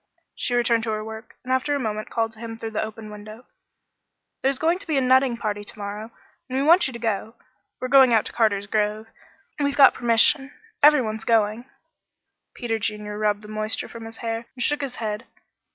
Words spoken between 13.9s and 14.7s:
his hair and